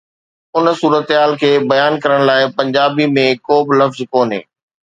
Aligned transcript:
ان 0.59 0.65
صورتحال 0.79 1.33
کي 1.43 1.51
بيان 1.73 1.99
ڪرڻ 2.05 2.25
لاءِ 2.31 2.41
پنجابي 2.57 3.07
۾ 3.21 3.27
ڪو 3.47 3.63
به 3.67 3.79
لفظ 3.83 4.05
ڪونهي. 4.15 4.43